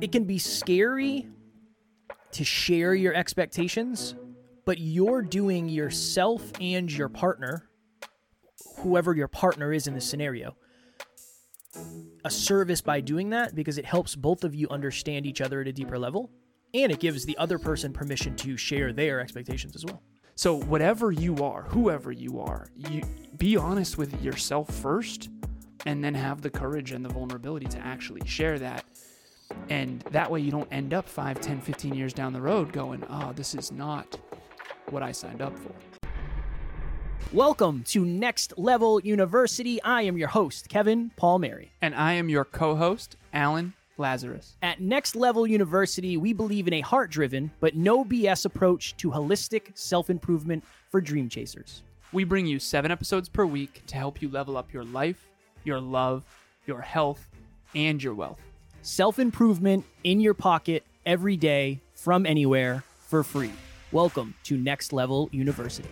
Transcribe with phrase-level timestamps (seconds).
[0.00, 1.26] it can be scary
[2.32, 4.14] to share your expectations,
[4.64, 7.68] but you're doing yourself and your partner,
[8.78, 10.56] whoever your partner is in this scenario,
[12.24, 15.68] a service by doing that because it helps both of you understand each other at
[15.68, 16.30] a deeper level
[16.74, 20.02] and it gives the other person permission to share their expectations as well.
[20.34, 23.02] So whatever you are, whoever you are, you
[23.38, 25.30] be honest with yourself first
[25.86, 28.84] and then have the courage and the vulnerability to actually share that.
[29.68, 33.04] And that way you don't end up 5, 10, 15 years down the road going,
[33.08, 34.18] "Oh, this is not
[34.90, 35.72] what I signed up for."
[37.32, 39.82] Welcome to Next Level University.
[39.82, 41.72] I am your host, Kevin Palmieri.
[41.82, 44.52] And I am your co-host, Alan Lazaros.
[44.62, 49.10] At Next Level University, we believe in a heart driven but no BS approach to
[49.10, 51.82] holistic self improvement for dream chasers.
[52.12, 55.28] We bring you seven episodes per week to help you level up your life,
[55.64, 56.24] your love,
[56.66, 57.28] your health,
[57.74, 58.40] and your wealth.
[58.86, 63.50] Self improvement in your pocket every day from anywhere for free.
[63.90, 65.88] Welcome to Next Level University.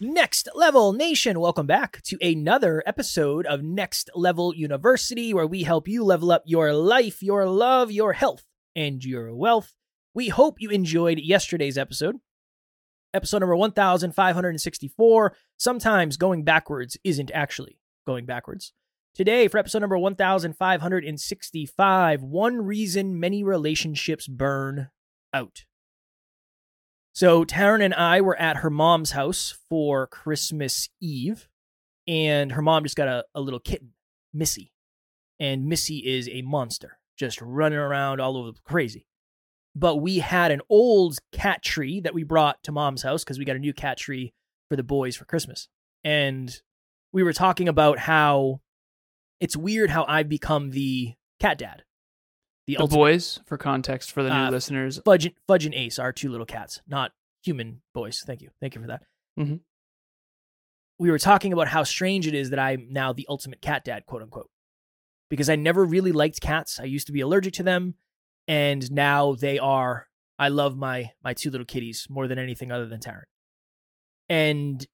[0.00, 5.86] Next Level Nation, welcome back to another episode of Next Level University, where we help
[5.86, 8.42] you level up your life, your love, your health,
[8.74, 9.72] and your wealth.
[10.14, 12.16] We hope you enjoyed yesterday's episode,
[13.14, 15.36] episode number 1564.
[15.58, 18.72] Sometimes going backwards isn't actually going backwards.
[19.16, 24.90] Today, for episode number 1565, one reason many relationships burn
[25.32, 25.64] out.
[27.14, 31.48] So Taryn and I were at her mom's house for Christmas Eve,
[32.06, 33.92] and her mom just got a, a little kitten,
[34.34, 34.74] Missy.
[35.40, 39.06] And Missy is a monster, just running around all over crazy.
[39.74, 43.46] But we had an old cat tree that we brought to mom's house because we
[43.46, 44.34] got a new cat tree
[44.68, 45.68] for the boys for Christmas.
[46.04, 46.54] And
[47.14, 48.60] we were talking about how
[49.40, 51.82] it's weird how I've become the cat dad.
[52.66, 56.12] The, the boys, for context, for the new Uh, listeners, Fudge, Fudge and Ace are
[56.12, 57.12] two little cats, not
[57.44, 58.22] human boys.
[58.26, 58.50] Thank you.
[58.60, 59.02] Thank you for that.
[59.38, 59.60] Mhm.
[60.98, 64.06] We were talking about how strange it is that I'm now the ultimate cat dad,
[64.06, 64.50] quote unquote,
[65.30, 66.80] because I never really liked cats.
[66.80, 67.94] I used to be allergic to them,
[68.48, 70.08] and now they are.
[70.38, 73.22] I love my my two little kitties more than anything other than Taryn.
[74.28, 74.84] And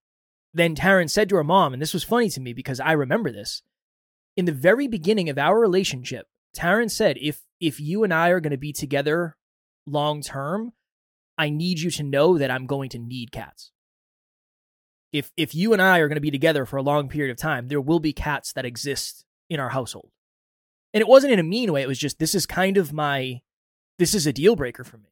[0.53, 3.33] then Taryn said to her mom, and this was funny to me because I remember
[3.33, 3.63] this.
[4.37, 6.27] In the very beginning of our relationship,
[6.57, 9.37] Taryn said, if if you and I are going to be together
[9.87, 10.73] long term,
[11.39, 13.73] I need you to know that I'm going to need cats.
[15.13, 17.37] If if you and I are going to be together for a long period of
[17.37, 20.11] time, there will be cats that exist in our household.
[20.95, 23.41] And it wasn't in a mean way, it was just this is kind of my
[23.99, 25.11] this is a deal breaker for me.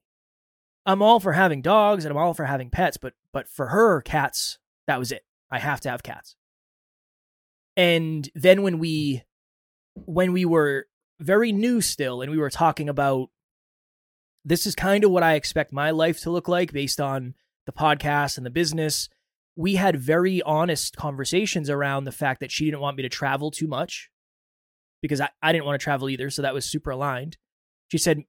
[0.86, 4.00] I'm all for having dogs and I'm all for having pets, but but for her
[4.00, 5.24] cats, that was it.
[5.50, 6.36] I have to have cats.
[7.80, 9.22] And then when we
[9.94, 10.84] when we were
[11.18, 13.30] very new still and we were talking about
[14.44, 17.32] this is kind of what I expect my life to look like based on
[17.64, 19.08] the podcast and the business.
[19.56, 23.50] We had very honest conversations around the fact that she didn't want me to travel
[23.50, 24.10] too much
[25.00, 26.28] because I, I didn't want to travel either.
[26.28, 27.38] So that was super aligned.
[27.88, 28.24] She said,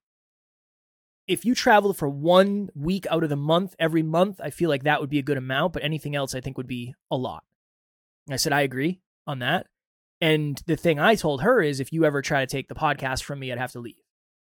[1.28, 4.84] if you travel for one week out of the month every month, I feel like
[4.84, 7.44] that would be a good amount, but anything else I think would be a lot.
[8.30, 9.66] I said, I agree on that.
[10.20, 13.24] And the thing I told her is if you ever try to take the podcast
[13.24, 13.96] from me, I'd have to leave.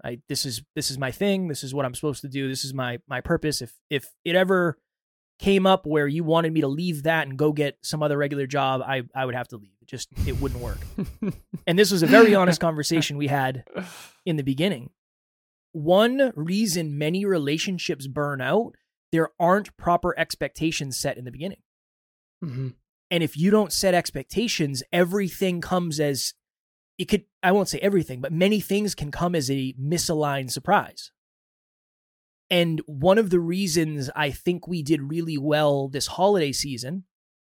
[0.04, 1.48] I this is this is my thing.
[1.48, 2.48] This is what I'm supposed to do.
[2.48, 3.62] This is my my purpose.
[3.62, 4.78] If if it ever
[5.40, 8.48] came up where you wanted me to leave that and go get some other regular
[8.48, 9.74] job, I I would have to leave.
[9.82, 10.80] It just it wouldn't work.
[11.68, 13.66] and this was a very honest conversation we had
[14.26, 14.92] in the beginning.
[15.74, 18.76] One reason many relationships burn out,
[19.12, 21.62] there aren't proper expectations set in the beginning.
[22.44, 22.76] Mhm.
[23.10, 26.34] And if you don't set expectations, everything comes as
[26.98, 31.12] it could, I won't say everything, but many things can come as a misaligned surprise.
[32.50, 37.04] And one of the reasons I think we did really well this holiday season,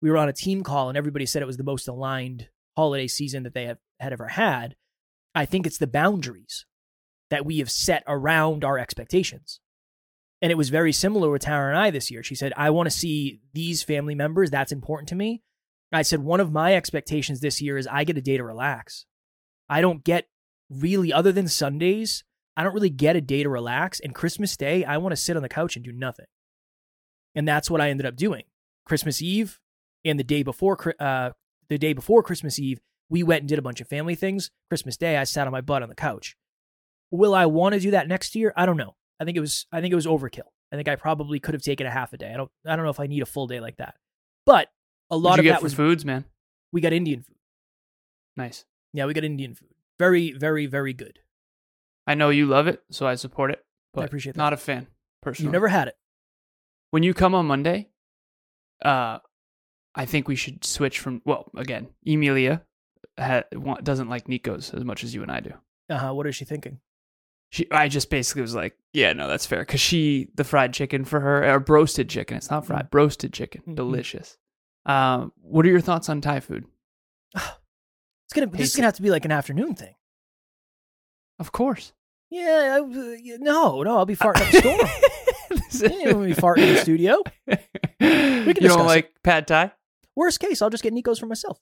[0.02, 3.08] we were on a team call and everybody said it was the most aligned holiday
[3.08, 4.76] season that they have had ever had.
[5.36, 6.66] I think it's the boundaries
[7.30, 9.60] that we have set around our expectations.
[10.42, 12.24] And it was very similar with Tara and I this year.
[12.24, 14.50] She said, I want to see these family members.
[14.50, 15.44] That's important to me.
[15.92, 19.06] I said, one of my expectations this year is I get a day to relax.
[19.68, 20.28] I don't get
[20.70, 22.24] really, other than Sundays,
[22.56, 24.00] I don't really get a day to relax.
[24.00, 26.28] And Christmas Day, I want to sit on the couch and do nothing.
[27.36, 28.44] And that's what I ended up doing.
[28.86, 29.60] Christmas Eve
[30.06, 31.32] and the day before, uh,
[31.70, 34.52] the day before Christmas Eve, we went and did a bunch of family things.
[34.70, 36.36] Christmas Day, I sat on my butt on the couch.
[37.12, 38.54] Will I want to do that next year?
[38.56, 38.96] I don't know.
[39.20, 40.50] I think it was I think it was overkill.
[40.72, 42.32] I think I probably could have taken a half a day.
[42.34, 43.96] I don't I don't know if I need a full day like that.
[44.46, 44.70] But
[45.10, 46.26] a lot of that for was foods, man?
[46.72, 47.36] we got Indian food.
[48.38, 48.66] Nice.
[48.94, 49.70] Yeah, we got Indian food.
[49.98, 51.20] Very very very good.
[52.08, 53.64] I know you love it, so I support it.
[53.94, 54.42] But I appreciate that.
[54.42, 54.88] Not a fan,
[55.22, 55.48] personally.
[55.48, 55.98] You've never had it.
[56.92, 57.90] when you come on Monday,
[58.84, 59.20] uh,
[59.96, 61.22] I think we should switch from.
[61.26, 62.64] Well, again, Emilia
[63.20, 63.44] ha-
[63.84, 65.54] doesn't like Nico's as much as you and I do.
[65.90, 66.14] Uh huh.
[66.14, 66.80] What is she thinking?
[67.52, 71.04] She, I just basically was like, yeah, no, that's fair, because she the fried chicken
[71.06, 72.38] for her or roasted chicken.
[72.38, 73.76] It's not fried, roasted chicken, Mhm.
[73.76, 74.38] delicious.
[74.86, 76.66] Um, what are your thoughts on Thai food?
[77.36, 78.48] It's gonna.
[78.48, 79.96] This is gonna have to be like an afternoon thing.
[81.40, 81.94] Of course.
[82.30, 82.78] Yeah.
[82.78, 83.82] I, uh, no.
[83.82, 83.98] No.
[83.98, 84.90] I'll be farting up a storm.
[85.82, 87.24] Yeah, we'll be farting in the studio.
[87.48, 87.56] We
[88.08, 88.84] you discuss don't it.
[88.84, 89.72] like pad thai?
[90.16, 91.60] Worst case, I'll just get Nico's for myself.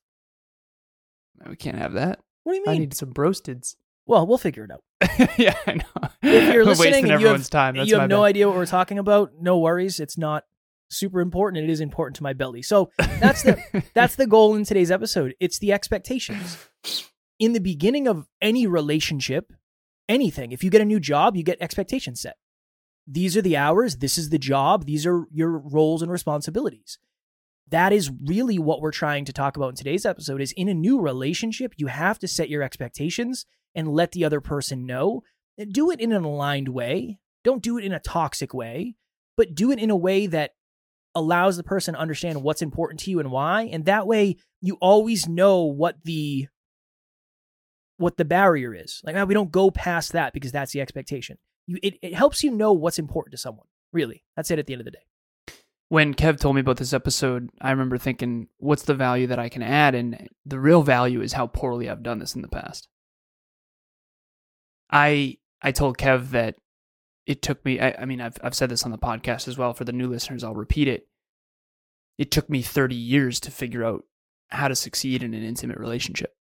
[1.48, 2.20] We can't have that.
[2.44, 2.76] What do you mean?
[2.76, 3.76] I need some roasteds.
[4.08, 4.84] Well, we'll figure it out.
[5.38, 6.10] yeah, I know.
[6.24, 7.76] If you're listening wasting and you everyone's have, time.
[7.76, 8.30] You have no bad.
[8.30, 10.00] idea what we're talking about, no worries.
[10.00, 10.46] It's not
[10.90, 11.64] super important.
[11.64, 12.62] It is important to my belly.
[12.62, 13.62] So that's the
[13.94, 15.36] that's the goal in today's episode.
[15.40, 16.58] It's the expectations.
[17.38, 19.54] In the beginning of any relationship,
[20.08, 22.38] anything, if you get a new job, you get expectations set.
[23.06, 26.98] These are the hours, this is the job, these are your roles and responsibilities.
[27.70, 30.74] That is really what we're trying to talk about in today's episode is in a
[30.74, 33.46] new relationship, you have to set your expectations
[33.78, 35.24] and let the other person know.
[35.72, 37.20] Do it in an aligned way.
[37.44, 38.96] Don't do it in a toxic way,
[39.38, 40.52] but do it in a way that
[41.16, 44.78] allows the person to understand what's important to you and why and that way you
[44.80, 46.48] always know what the
[47.98, 51.40] what the barrier is like ah, we don't go past that because that's the expectation
[51.66, 54.74] you it, it helps you know what's important to someone really that's it at the
[54.74, 55.08] end of the day
[55.90, 59.48] when Kev told me about this episode, I remember thinking, what's the value that I
[59.48, 59.96] can add?
[59.96, 62.90] And the real value is how poorly I've done this in the past.
[64.92, 66.56] I I told Kev that
[67.26, 69.74] it took me I, I mean I've I've said this on the podcast as well
[69.74, 71.08] for the new listeners, I'll repeat it.
[72.18, 74.04] It took me 30 years to figure out
[74.50, 76.36] how to succeed in an intimate relationship.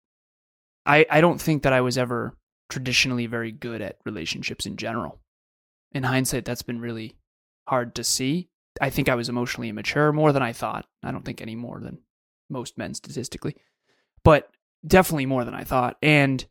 [0.86, 2.36] I I don't think that I was ever
[2.68, 5.20] traditionally very good at relationships in general.
[5.92, 7.16] In hindsight, that's been really
[7.68, 8.48] hard to see.
[8.80, 10.86] I think I was emotionally immature more than I thought.
[11.02, 11.98] I don't think any more than
[12.50, 13.56] most men statistically,
[14.24, 14.50] but
[14.86, 15.96] definitely more than I thought.
[16.02, 16.44] And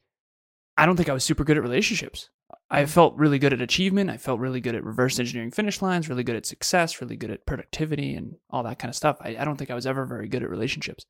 [0.77, 2.29] I don't think I was super good at relationships.
[2.69, 4.09] I felt really good at achievement.
[4.09, 7.29] I felt really good at reverse engineering finish lines, really good at success, really good
[7.31, 9.17] at productivity and all that kind of stuff.
[9.21, 11.05] I, I don't think I was ever very good at relationships.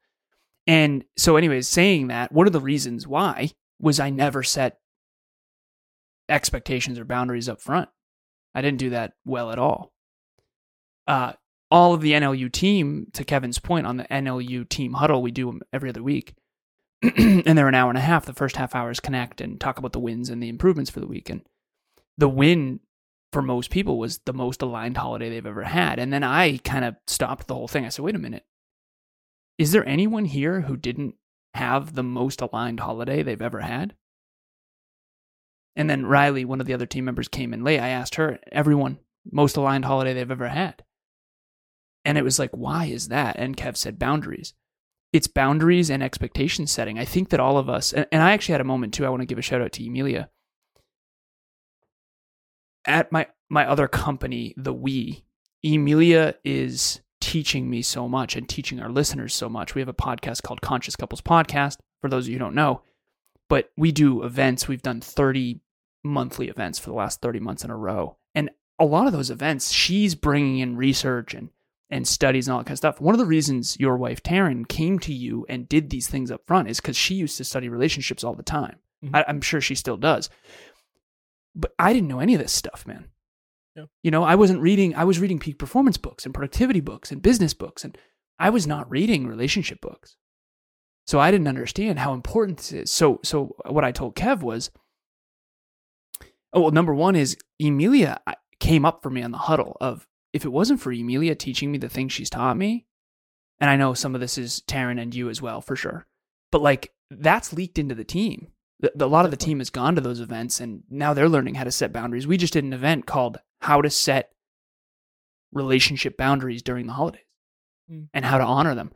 [0.67, 4.79] And so, anyways, saying that, one of the reasons why was I never set
[6.29, 7.89] expectations or boundaries up front.
[8.55, 9.93] I didn't do that well at all
[11.07, 11.33] uh,
[11.71, 15.59] all of the NLU team, to Kevin's point, on the NLU team huddle, we do
[15.71, 16.35] every other week.
[17.17, 18.25] and they're an hour and a half.
[18.25, 20.99] The first half hour is connect and talk about the wins and the improvements for
[21.01, 21.29] the week.
[21.29, 21.41] And
[22.17, 22.79] the win
[23.33, 25.99] for most people was the most aligned holiday they've ever had.
[25.99, 27.85] And then I kind of stopped the whole thing.
[27.85, 28.45] I said, wait a minute.
[29.57, 31.15] Is there anyone here who didn't
[31.53, 33.95] have the most aligned holiday they've ever had?
[35.75, 37.79] And then Riley, one of the other team members, came in late.
[37.79, 38.99] I asked her, everyone,
[39.29, 40.83] most aligned holiday they've ever had.
[42.05, 43.37] And it was like, why is that?
[43.39, 44.53] And Kev said boundaries.
[45.13, 46.97] It's boundaries and expectation setting.
[46.97, 49.05] I think that all of us, and, and I actually had a moment too.
[49.05, 50.29] I want to give a shout out to Emilia.
[52.85, 55.23] At my my other company, the We,
[55.63, 59.75] Emilia is teaching me so much and teaching our listeners so much.
[59.75, 61.77] We have a podcast called Conscious Couples Podcast.
[62.01, 62.81] For those of you who don't know,
[63.47, 64.67] but we do events.
[64.67, 65.61] We've done 30
[66.03, 68.17] monthly events for the last 30 months in a row.
[68.35, 68.49] And
[68.79, 71.49] a lot of those events, she's bringing in research and,
[71.93, 72.99] and studies and all that kind of stuff.
[72.99, 76.41] One of the reasons your wife, Taryn, came to you and did these things up
[76.47, 78.79] front is because she used to study relationships all the time.
[79.05, 79.11] Mhm.
[79.13, 80.29] I, I'm sure she still does.
[81.55, 83.09] But I didn't know any of this stuff, man.
[83.75, 83.85] Yeah.
[84.01, 87.21] You know, I wasn't reading, I was reading peak performance books and productivity books and
[87.21, 87.95] business books, and
[88.39, 90.17] I was not reading relationship books.
[91.05, 92.91] So I didn't understand how important this is.
[92.91, 94.71] So so what I told Kev was,
[96.53, 98.19] oh well, number one is Emilia
[98.59, 101.77] came up for me on the huddle of if it wasn't for Emilia teaching me
[101.77, 102.85] the things she's taught me,
[103.59, 106.05] and I know some of this is Taryn and you as well for sure,
[106.51, 108.47] but like that's leaked into the team.
[108.79, 111.29] The, the- a lot of the team has gone to those events and now they're
[111.29, 112.25] learning how to set boundaries.
[112.27, 114.31] We just did an event called How to Set
[115.51, 117.21] Relationship Boundaries During the Holidays
[117.91, 118.07] Mm.
[118.13, 118.93] and how to honor them.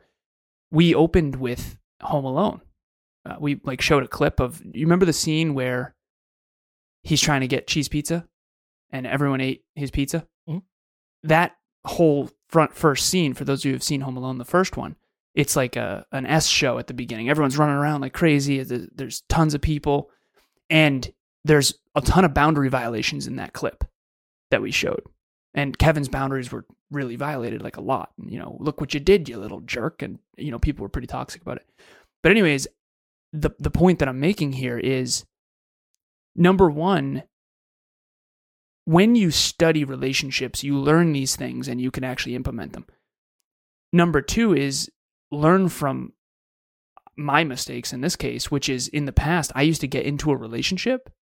[0.70, 2.62] We opened with Home Alone.
[3.28, 5.94] Uh, we like showed a clip of you remember the scene where
[7.02, 8.26] he's trying to get cheese pizza
[8.90, 10.26] and everyone ate his pizza.
[11.22, 14.76] That whole front first scene for those of you who've seen Home Alone, the first
[14.76, 14.96] one,
[15.34, 17.30] it's like a an S show at the beginning.
[17.30, 18.62] Everyone's running around like crazy.
[18.62, 20.10] There's, there's tons of people,
[20.68, 21.10] and
[21.44, 23.84] there's a ton of boundary violations in that clip
[24.50, 25.02] that we showed.
[25.54, 28.10] And Kevin's boundaries were really violated, like a lot.
[28.18, 30.02] You know, look what you did, you little jerk.
[30.02, 31.66] And you know, people were pretty toxic about it.
[32.22, 32.66] But anyways,
[33.32, 35.24] the the point that I'm making here is
[36.34, 37.22] number one,
[38.88, 42.86] when you study relationships, you learn these things and you can actually implement them.
[43.92, 44.90] Number two is
[45.30, 46.14] learn from
[47.14, 50.30] my mistakes in this case, which is in the past, I used to get into
[50.30, 51.12] a relationship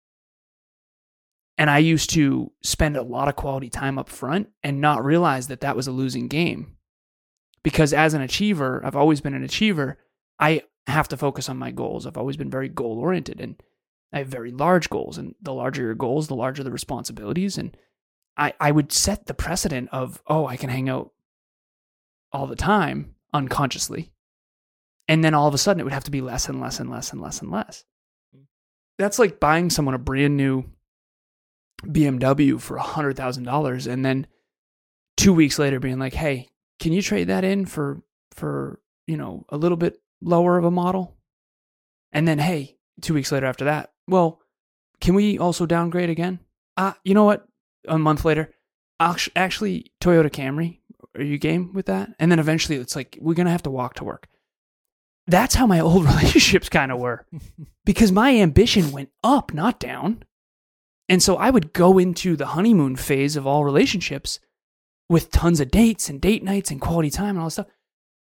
[1.59, 5.49] and I used to spend a lot of quality time up front and not realize
[5.49, 6.77] that that was a losing game.
[7.65, 9.99] Because as an achiever, I've always been an achiever.
[10.39, 12.07] I have to focus on my goals.
[12.07, 13.61] I've always been very goal oriented and
[14.13, 15.19] I have very large goals.
[15.19, 17.59] And the larger your goals, the larger the responsibilities.
[17.59, 17.77] And
[18.37, 21.13] I, I would set the precedent of, oh, I can hang out
[22.33, 24.13] all the time unconsciously.
[25.09, 26.91] And then all of a sudden it would have to be less and less and
[26.91, 27.85] less and less and less.
[28.37, 28.45] Mm.
[28.99, 30.65] That's like buying someone a brand new
[31.85, 34.27] BMW for $100,000 and then
[35.17, 36.49] 2 weeks later being like, "Hey,
[36.81, 40.71] can you trade that in for for, you know, a little bit lower of a
[40.71, 41.17] model?"
[42.13, 44.41] And then, "Hey, 2 weeks later after that, well,
[45.01, 46.41] can we also downgrade again?"
[46.77, 47.47] Ah, uh, you know what?
[47.89, 48.53] A month later,
[49.01, 50.81] actually Toyota Camry,
[51.17, 52.11] are you game with that?
[52.19, 54.29] And then eventually it's like we're going to have to walk to work.
[55.27, 57.27] That's how my old relationships kind of were.
[57.85, 60.23] because my ambition went up, not down.
[61.09, 64.41] And so I would go into the honeymoon phase of all relationships
[65.09, 67.67] with tons of dates and date nights and quality time and all this stuff.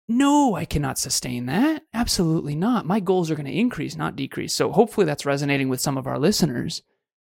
[0.07, 1.83] No, I cannot sustain that.
[1.93, 2.85] Absolutely not.
[2.85, 4.53] My goals are going to increase, not decrease.
[4.53, 6.81] So hopefully that's resonating with some of our listeners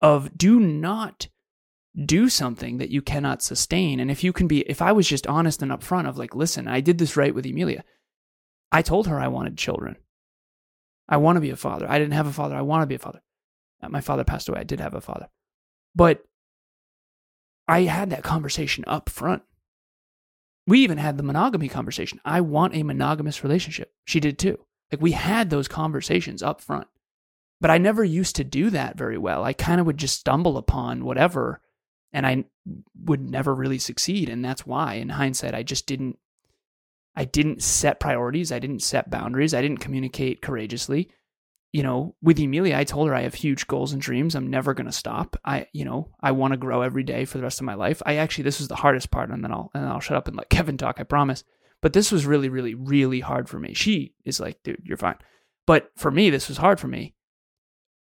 [0.02, 1.28] of do not
[2.04, 4.00] do something that you cannot sustain.
[4.00, 6.66] And if you can be if I was just honest and upfront of like, listen,
[6.66, 7.84] I did this right with Emilia.
[8.72, 9.96] I told her I wanted children.
[11.08, 11.88] I want to be a father.
[11.88, 12.56] I didn't have a father.
[12.56, 13.22] I want to be a father.
[13.82, 14.60] Uh, my father passed away.
[14.60, 15.28] I did have a father.
[15.94, 16.24] But
[17.68, 19.42] I had that conversation up front.
[20.66, 22.20] We even had the monogamy conversation.
[22.24, 23.92] I want a monogamous relationship.
[24.04, 24.58] She did too.
[24.90, 26.86] Like we had those conversations up front.
[27.60, 29.44] But I never used to do that very well.
[29.44, 31.60] I kind of would just stumble upon whatever
[32.12, 32.44] and I
[33.02, 36.18] would never really succeed and that's why in hindsight I just didn't
[37.16, 41.10] I didn't set priorities, I didn't set boundaries, I didn't communicate courageously
[41.74, 44.36] you know, with Emilia, I told her I have huge goals and dreams.
[44.36, 45.36] I'm never going to stop.
[45.44, 48.00] I, you know, I want to grow every day for the rest of my life.
[48.06, 50.36] I actually, this was the hardest part, and then I'll, and I'll shut up and
[50.36, 51.00] let Kevin talk.
[51.00, 51.42] I promise.
[51.82, 53.74] But this was really, really, really hard for me.
[53.74, 55.16] She is like, dude, you're fine.
[55.66, 57.16] But for me, this was hard for me.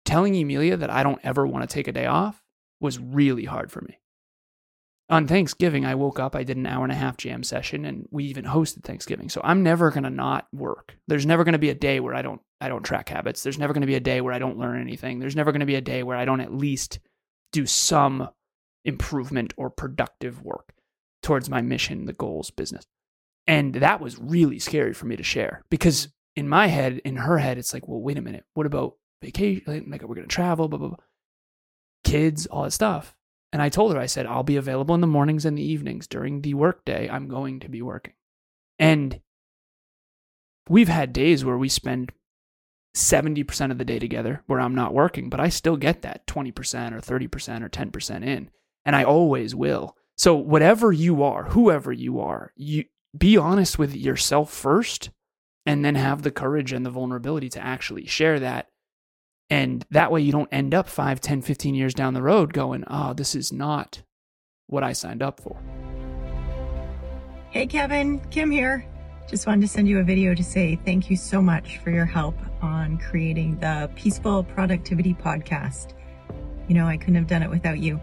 [0.06, 2.44] Telling Emilia that I don't ever want to take a day off
[2.80, 3.98] was really hard for me
[5.10, 8.08] on Thanksgiving, I woke up, I did an hour and a half jam session and
[8.10, 9.30] we even hosted Thanksgiving.
[9.30, 10.98] So I'm never going to not work.
[11.08, 13.44] There's never going to be a day where I don't I don't track habits.
[13.44, 15.20] There's never going to be a day where I don't learn anything.
[15.20, 17.00] There's never going to be a day where I don't at least
[17.52, 18.30] do some
[18.86, 20.74] improvement or productive work
[21.22, 22.86] towards my mission, the goals, business.
[23.48, 27.38] And that was really scary for me to share because in my head, in her
[27.38, 28.46] head, it's like, well, wait a minute.
[28.54, 29.64] What about vacation?
[29.90, 30.98] Like, we're going to travel, blah, blah, blah.
[32.06, 33.14] Kids, all that stuff.
[33.52, 36.08] And I told her, I said, I'll be available in the mornings and the evenings.
[36.08, 38.14] During the workday, I'm going to be working.
[38.80, 39.20] And
[40.70, 42.14] we've had days where we spend
[42.96, 46.50] 70% of the day together where I'm not working, but I still get that 20%
[46.94, 48.50] or 30% or 10% in.
[48.86, 49.96] And I always will.
[50.16, 52.86] So, whatever you are, whoever you are, you
[53.18, 55.10] be honest with yourself first
[55.66, 58.68] and then have the courage and the vulnerability to actually share that
[59.50, 62.84] and that way you don't end up 5, 10, 15 years down the road going,
[62.88, 64.02] oh, this is not
[64.66, 65.62] what I signed up for.
[67.52, 68.88] Hey, Kevin, Kim here.
[69.28, 72.06] Just wanted to send you a video to say thank you so much for your
[72.06, 75.94] help on creating the Peaceful Productivity Podcast.
[76.68, 78.02] You know, I couldn't have done it without you.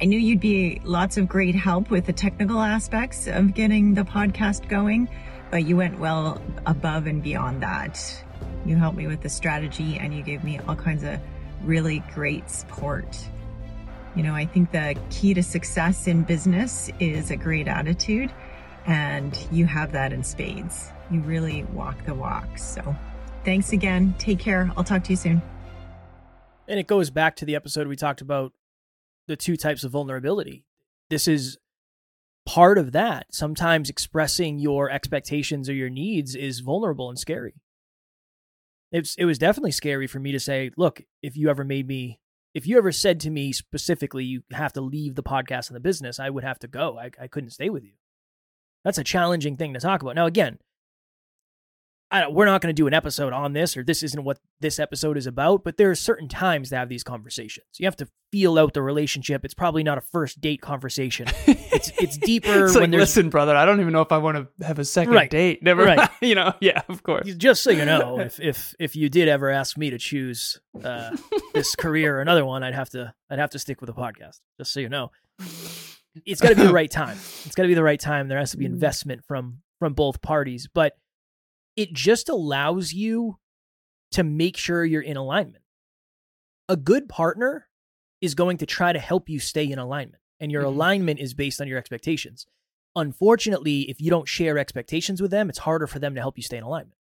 [0.00, 4.02] I knew you'd be lots of great help with the technical aspects of getting the
[4.02, 5.08] podcast going,
[5.50, 8.24] but you went well above and beyond that.
[8.64, 11.20] You helped me with the strategy and you gave me all kinds of
[11.62, 13.16] really great support.
[14.14, 18.32] You know, I think the key to success in business is a great attitude,
[18.86, 20.90] and you have that in spades.
[21.10, 22.58] You really walk the walk.
[22.58, 22.94] So,
[23.44, 24.14] thanks again.
[24.18, 24.70] Take care.
[24.76, 25.42] I'll talk to you soon.
[26.68, 28.52] And it goes back to the episode we talked about
[29.28, 30.64] the two types of vulnerability.
[31.10, 31.58] This is
[32.44, 33.26] part of that.
[33.30, 37.54] Sometimes expressing your expectations or your needs is vulnerable and scary
[38.92, 42.20] it's it was definitely scary for me to say, look, if you ever made me
[42.54, 45.80] if you ever said to me specifically you have to leave the podcast and the
[45.80, 46.98] business, I would have to go.
[46.98, 47.92] I, I couldn't stay with you.
[48.86, 50.14] That's a challenging thing to talk about.
[50.14, 50.60] Now again,
[52.08, 54.38] I don't, we're not going to do an episode on this, or this isn't what
[54.60, 55.64] this episode is about.
[55.64, 57.66] But there are certain times to have these conversations.
[57.78, 59.44] You have to feel out the relationship.
[59.44, 61.26] It's probably not a first date conversation.
[61.48, 64.18] It's it's deeper It's when like, there's listen, brother, I don't even know if I
[64.18, 65.28] want to have a second Right.
[65.28, 65.64] date.
[65.64, 66.08] Never, Right.
[66.22, 67.26] you know, yeah, of course.
[67.34, 71.16] just so you know, if if if you did ever ask me to choose uh,
[71.54, 74.38] this career or another one, I'd have to I'd have to stick with the podcast.
[74.58, 75.10] Just so you know,
[76.24, 77.16] it's got to be the right time.
[77.44, 78.28] It's got to be the right time.
[78.28, 80.96] There has to be investment from from both parties, but
[81.76, 83.38] it just allows you
[84.12, 85.62] to make sure you're in alignment.
[86.68, 87.68] A good partner
[88.22, 90.66] is going to try to help you stay in alignment, and your Mhm.
[90.68, 92.46] alignment is based on your expectations.
[92.94, 96.42] Unfortunately, if you don't share expectations with them, it's harder for them to help you
[96.42, 96.96] stay in alignment.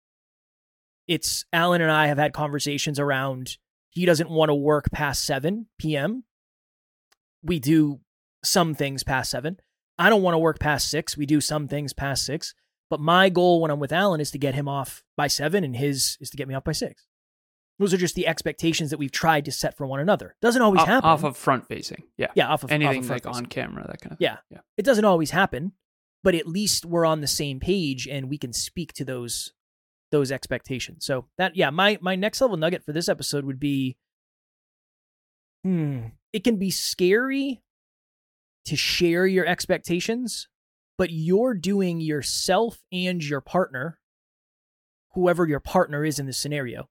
[1.07, 3.59] It's Alan and I have had conversations around
[3.91, 6.25] he doesn't want to work past 7 p.m.
[7.43, 8.01] We do
[8.45, 9.59] some things past 7.
[9.99, 11.17] I don't want to work past 6.
[11.17, 12.55] We do some things past 6.
[12.91, 15.77] But my goal when I'm with Alan is to get him off by 7 and
[15.77, 17.07] his is to get me off by 6.
[17.79, 20.37] Those are just the expectations that we've tried to set for one another.
[20.43, 21.09] Doesn't always Off, happen.
[21.11, 22.05] off of front facing.
[22.19, 22.29] Yeah.
[22.35, 23.35] yeah, off of off of Anything like facing.
[23.45, 24.37] on camera, that kind of Yeah.
[24.51, 24.59] Yeah.
[24.77, 25.73] It doesn't always happen,
[26.23, 29.53] but at least we're on the same page and we can speak to those
[30.11, 31.07] those expectations.
[31.07, 33.97] So that yeah, my my next level nugget for this episode would be
[35.65, 36.01] hmm,
[36.33, 37.63] it can be scary
[38.67, 40.49] to share your expectations,
[40.99, 43.99] but you're doing yourself and your partner,
[45.15, 46.89] whoever your partner is in this scenario,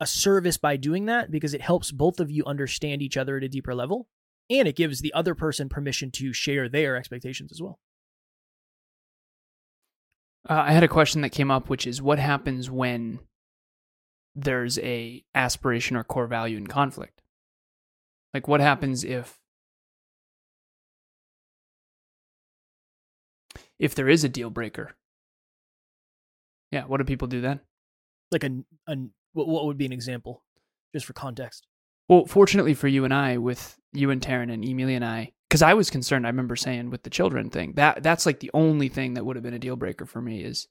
[0.00, 3.44] a service by doing that because it helps both of you understand each other at
[3.44, 4.08] a deeper level
[4.48, 7.78] and it gives the other person permission to share their expectations as well.
[10.48, 13.18] Uh, I had a question that came up, which is what happens when
[14.36, 17.22] there's a aspiration or core value in conflict?
[18.34, 19.38] Like, what happens if
[23.78, 24.96] if there is a deal breaker?
[26.70, 27.60] Yeah, what do people do then?
[28.32, 28.50] Like a,
[28.88, 28.96] a
[29.32, 30.42] what, would be an example,
[30.94, 31.66] just for context?
[32.08, 35.62] Well, fortunately for you and I, with you and Taryn and Emilia and I, because
[35.62, 36.26] I was concerned.
[36.26, 39.36] I remember saying with the children thing that that's like the only thing that would
[39.36, 40.66] have been a deal breaker for me is,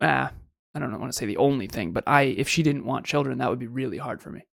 [0.00, 0.32] ah,
[0.74, 3.38] I don't want to say the only thing, but I if she didn't want children,
[3.38, 4.46] that would be really hard for me.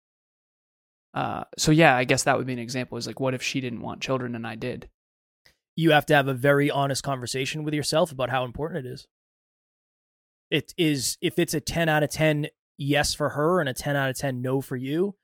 [1.13, 2.97] Uh, so yeah, I guess that would be an example.
[2.97, 4.89] Is like, what if she didn't want children and I did?
[5.77, 9.07] You have to have a very honest conversation with yourself about how important it is.
[10.49, 12.47] It is if it's a ten out of ten
[12.77, 15.15] yes for her and a ten out of ten no for you,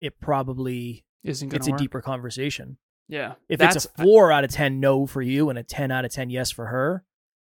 [0.00, 2.78] it probably Isn't it's a deeper conversation.
[3.08, 3.34] yeah.
[3.48, 6.12] If it's a four out of ten no for you and a ten out of
[6.12, 7.04] ten yes for her,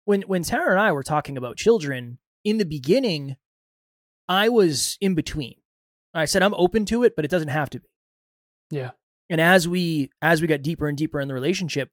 [0.04, 3.36] when when Tara and I were talking about children in the beginning,
[4.28, 5.54] I was in between.
[6.14, 7.86] I said I'm open to it, but it doesn't have to be.
[8.70, 8.90] yeah,
[9.30, 11.90] And as we as we got deeper and deeper in the relationship,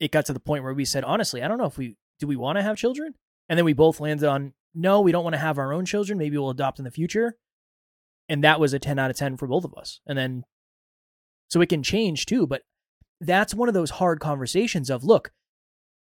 [0.00, 2.26] it got to the point where we said, honestly, I don't know if we do
[2.26, 3.14] we want to have children,
[3.48, 6.18] and then we both landed on no, we don't want to have our own children.
[6.18, 7.36] Maybe we'll adopt in the future,
[8.28, 10.00] and that was a ten out of ten for both of us.
[10.06, 10.44] And then,
[11.48, 12.62] so it can change too, but
[13.20, 15.30] that's one of those hard conversations of look,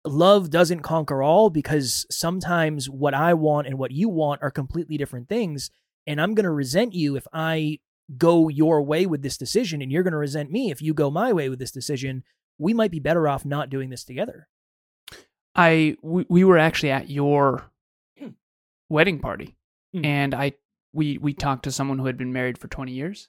[0.04, 4.96] love doesn't conquer all because sometimes what I want and what you want are completely
[4.96, 5.70] different things,
[6.06, 7.80] and I'm going to resent you if I
[8.16, 11.10] go your way with this decision and you're going to resent me if you go
[11.10, 12.24] my way with this decision
[12.62, 14.48] we might be better off not doing this together.
[15.54, 17.70] I we, we were actually at your
[18.18, 18.28] Hmm.
[18.88, 19.56] wedding party,
[19.92, 20.04] Hmm.
[20.04, 20.52] and I
[20.92, 23.28] we we talked to someone who had been married for twenty years,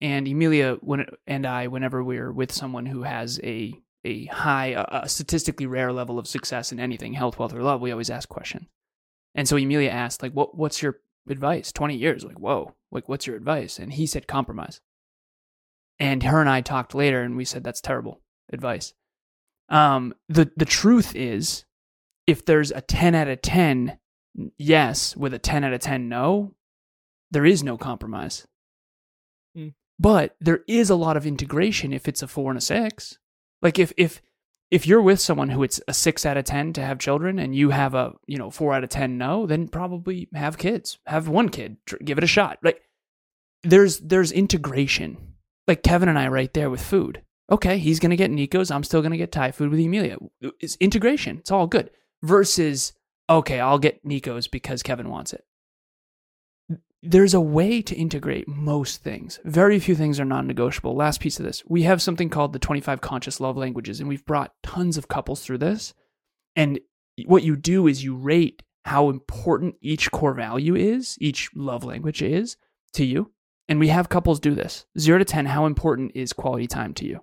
[0.00, 3.72] and Emilia when and I whenever we're with someone who has a
[4.04, 7.80] a high a, a statistically rare level of success in anything health wealth or love
[7.80, 8.66] we always ask questions,
[9.34, 11.72] and so Emilia asked like what what's your advice?
[11.72, 13.78] Twenty years like whoa like what's your advice?
[13.78, 14.80] And he said compromise,
[15.98, 18.20] and her and I talked later and we said that's terrible
[18.52, 18.94] advice.
[19.68, 21.64] Um, the the truth is,
[22.26, 23.98] if there's a ten out of ten
[24.58, 26.54] yes with a ten out of ten no,
[27.30, 28.46] there is no compromise.
[29.54, 29.68] Hmm.
[29.98, 33.18] But there is a lot of integration if it's a four and a six.
[33.62, 34.20] Like if if
[34.70, 37.54] if you're with someone who it's a six out of ten to have children and
[37.54, 40.98] you have a you know four out of ten no, then probably have kids.
[41.06, 41.76] Have one kid.
[42.04, 42.58] Give it a shot.
[42.62, 42.82] Like
[43.62, 45.34] there's there's integration.
[45.66, 47.22] Like Kevin and I right there with food.
[47.50, 48.70] Okay, he's gonna get Nico's.
[48.70, 50.16] I'm still gonna get Thai food with Emilia.
[50.60, 51.38] It's integration.
[51.38, 51.90] It's all good.
[52.22, 52.92] Versus
[53.28, 55.44] okay, I'll get Nico's because Kevin wants it.
[57.02, 59.38] There's a way to integrate most things.
[59.44, 60.96] Very few things are non negotiable.
[60.96, 64.24] Last piece of this we have something called the 25 conscious love languages, and we've
[64.24, 65.92] brought tons of couples through this.
[66.56, 66.80] And
[67.26, 72.22] what you do is you rate how important each core value is, each love language
[72.22, 72.56] is
[72.94, 73.32] to you.
[73.68, 77.06] And we have couples do this zero to 10, how important is quality time to
[77.06, 77.20] you?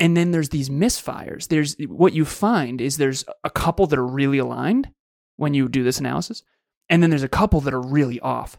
[0.00, 1.48] And then there's these misfires.
[1.48, 4.90] There's what you find is there's a couple that are really aligned
[5.36, 6.42] when you do this analysis.
[6.88, 8.58] And then there's a couple that are really off.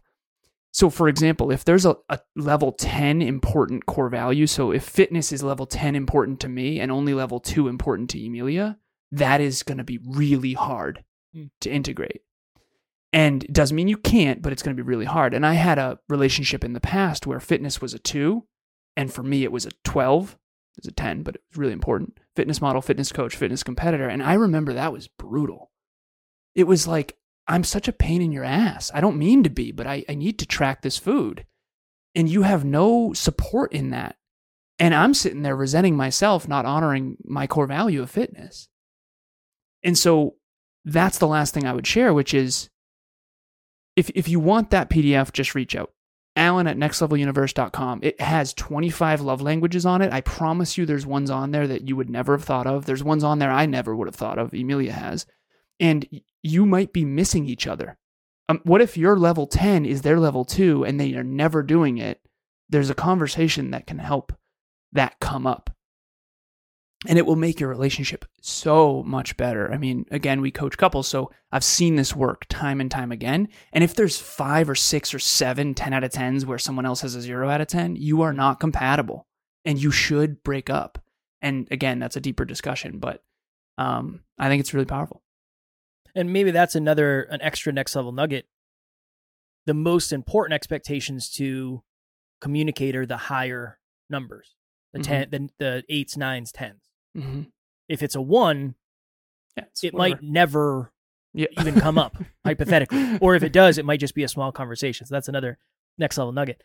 [0.72, 5.34] So, for example, if there's a, a, level 10 important core value, so if fitness
[5.34, 8.78] is level 10 important to me and only level 2 important to Emilia,
[9.12, 11.04] that is going to be really hard
[11.36, 11.50] Mm.
[11.62, 12.22] to integrate.
[13.14, 15.34] And it doesn't mean you can't, but it's going to be really hard.
[15.34, 18.46] And I had a relationship in the past where fitness was a 2,
[18.98, 20.38] and for me it was a 12.
[20.78, 22.18] It was a 10, but it was really important.
[22.36, 24.08] Fitness model, fitness coach, fitness competitor.
[24.08, 25.72] And I remember that was brutal.
[26.56, 28.92] It was like, I'm such a pain in your ass.
[28.94, 31.46] I don't mean to be, but I, I need to track this food.
[32.16, 34.16] And you have no support in that.
[34.80, 38.68] And I'm sitting there resenting myself, not honoring my core value of fitness.
[39.84, 40.36] And so
[40.86, 42.70] that's the last thing I would share, which is
[43.96, 45.92] if, if you want that PDF, just reach out.
[46.36, 48.00] Alan at nextleveluniverse.com.
[48.04, 50.14] It has 25 love languages on it.
[50.14, 52.86] I promise you there's ones on there that you would never have thought of.
[52.86, 54.54] There's ones on there I never would have thought of.
[54.54, 55.26] Emilia has.
[55.80, 56.08] And
[56.42, 57.98] you might be missing each other.
[58.48, 61.98] Um, what if your level 10 is their level 2 and they are never doing
[61.98, 62.22] it?
[62.70, 64.34] There's a conversation that can help
[64.94, 65.70] that come up.
[67.08, 69.72] And it will make your relationship so much better.
[69.74, 73.48] I mean, again, we coach couples, so I've seen this work time and time again.
[73.74, 77.02] And if there's five or six or seven 10 out of 10s where someone else
[77.02, 79.26] has a zero out of 10, you are not compatible
[79.66, 81.00] and you should break up.
[81.42, 83.24] And again, that's a deeper discussion, but
[83.80, 85.24] um, I think it's really powerful.
[86.14, 88.46] And maybe that's another an extra next level nugget.
[89.66, 91.82] The most important expectations to
[92.42, 94.56] communicate are the higher numbers,
[94.94, 95.04] the Mhm.
[95.04, 96.90] ten, the, the eights, nines, tens.
[97.18, 97.42] Mm-hmm.
[97.90, 98.76] If it's a one,
[99.58, 100.16] Yeah, it's it whatever.
[100.16, 100.92] might never
[101.34, 101.48] yeah.
[101.60, 105.06] even come up hypothetically, or if it does, it might just be a small conversation.
[105.06, 105.58] So that's another
[105.98, 106.62] next level nugget.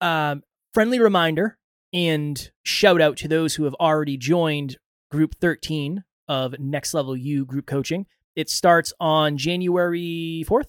[0.00, 1.58] Um, friendly reminder
[1.92, 4.78] and shout out to those who have already joined
[5.10, 8.06] Group 13 of Next Level U group coaching.
[8.34, 10.68] It starts on January 4th.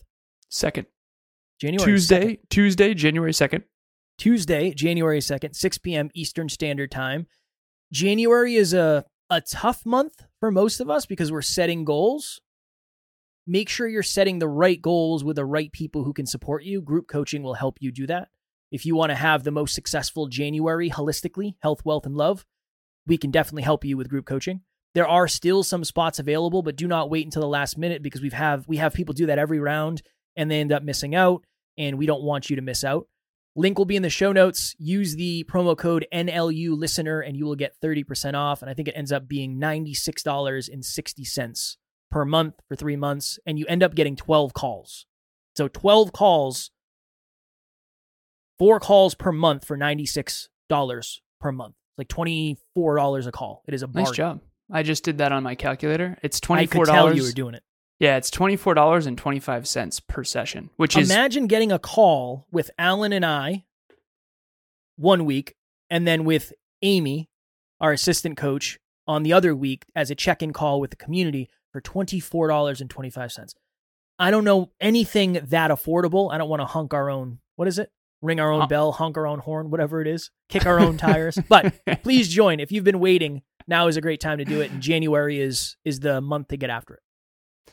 [0.50, 0.86] Second.
[1.60, 2.40] January Tuesday, 2nd.
[2.50, 3.64] Tuesday, January 2nd.
[4.18, 6.10] Tuesday, January 2nd, 6 p.m.
[6.14, 7.28] Eastern Standard Time.
[7.92, 12.42] January is a, a tough month for most of us because we're setting goals.
[13.48, 16.82] Make sure you're setting the right goals with the right people who can support you.
[16.82, 18.30] Group coaching will help you do that.
[18.72, 22.46] If you want to have the most successful January holistically, health, wealth, and love,
[23.06, 24.62] we can definitely help you with group coaching.
[24.96, 28.22] There are still some spots available, but do not wait until the last minute because
[28.22, 30.02] we've have we have people do that every round
[30.36, 31.46] and they end up missing out,
[31.78, 33.08] and we don't want you to miss out.
[33.56, 34.76] Link will be in the show notes.
[34.78, 38.62] Use the promo code NLU listener and you will get 30% off.
[38.62, 41.78] And I think it ends up being $96.60
[42.12, 43.40] per month for three months.
[43.46, 45.06] And you end up getting 12 calls.
[45.56, 46.72] So 12 calls,
[48.60, 50.50] four calls per month for $96
[51.40, 51.76] per month.
[51.98, 53.64] It's like $24 a call.
[53.68, 54.04] It is a bargain.
[54.04, 54.42] Nice job.
[54.70, 56.18] I just did that on my calculator.
[56.22, 56.58] It's $24.
[56.58, 57.64] I could tell you were doing it.
[58.00, 63.66] Yeah, it's $24.25 per session, which is Imagine getting a call with Alan and I
[64.98, 65.56] one week,
[65.90, 67.30] and then with Amy,
[67.80, 71.50] our assistant coach, on the other week as a check in call with the community
[71.72, 73.54] for $24.25.
[74.18, 76.32] I don't know anything that affordable.
[76.34, 77.92] I don't want to hunk our own, what is it?
[78.22, 80.98] Ring our own Hon- bell, honk our own horn, whatever it is, kick our own
[80.98, 81.38] tires.
[81.50, 82.60] But please join.
[82.60, 84.72] If you've been waiting, now is a great time to do it.
[84.72, 87.02] And January is is the month to get after it.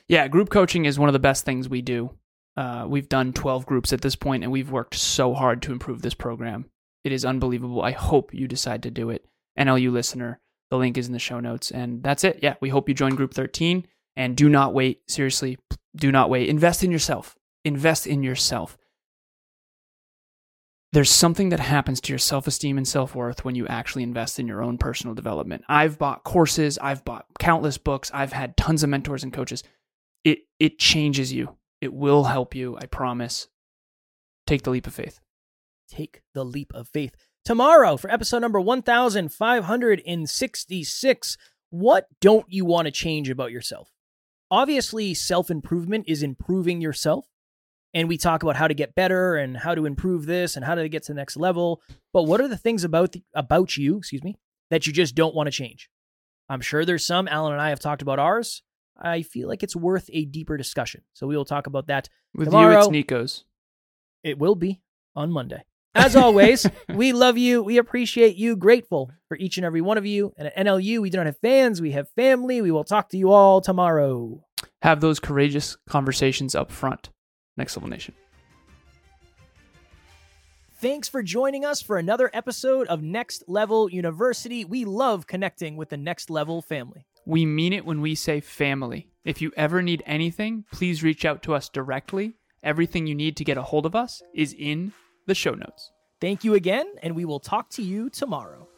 [0.09, 2.11] Yeah, group coaching is one of the best things we do.
[2.57, 6.03] Uh, we've done 12 groups at this point, and we've worked so hard to improve
[6.03, 6.67] this program.
[7.05, 7.83] It is unbelievable.
[7.83, 9.25] I hope you decide to do it.
[9.59, 11.71] NLU listener, the link is in the show notes.
[11.71, 12.41] And that's it.
[12.43, 13.87] Yeah, we hope you join group 13.
[14.17, 15.01] And do not wait.
[15.09, 15.59] Seriously,
[15.97, 16.49] do not wait.
[16.49, 17.37] Invest in yourself.
[17.65, 18.77] Invest in yourself.
[20.93, 24.39] There's something that happens to your self esteem and self worth when you actually invest
[24.39, 25.65] in your own personal development.
[25.67, 29.65] I've bought courses, I've bought countless books, I've had tons of mentors and coaches
[30.25, 31.57] it it changes you.
[31.81, 33.49] It will help you, I promise.
[34.47, 35.21] Take the leap of faith.
[35.89, 37.15] take the leap of faith.
[37.45, 41.37] Tomorrow, for episode number 1566,
[41.71, 43.91] what don't you want to change about yourself?
[44.51, 47.27] Obviously, self improvement is improving yourself.
[47.95, 50.75] And we talk about how to get better and how to improve this and how
[50.75, 51.83] to get to the next level.
[52.13, 54.39] But what are the things about the, about you, excuse me,
[54.71, 55.91] that you just don't want to change?
[56.49, 57.29] I'm sure there's some.
[57.29, 58.63] Alan and I have talked about ours.
[59.03, 61.03] I feel like it's worth a deeper discussion.
[61.13, 63.45] So we will talk about that With you, Tomorrow- it's Nico's.
[64.23, 64.81] it will be
[65.17, 65.63] on Monday.
[65.95, 67.63] As always, we love you.
[67.63, 68.57] We appreciate you.
[68.57, 70.33] Grateful for each and every one of you.
[70.39, 72.63] And at NLU, we do not have fans, we have family.
[72.63, 74.43] We will talk to you all tomorrow.
[74.81, 77.11] Have those courageous conversations up front.
[77.59, 78.15] Next Level Nation.
[80.81, 84.65] Thanks for joining us for another episode of Next Level University.
[84.65, 87.07] We love connecting with the Next Level family.
[87.25, 89.09] We mean it when we say family.
[89.25, 92.35] If you ever need anything, please reach out to us directly.
[92.63, 94.93] Everything you need to get a hold of us is in
[95.27, 95.91] the show notes.
[96.21, 98.69] Thank you again, and we will talk to you tomorrow.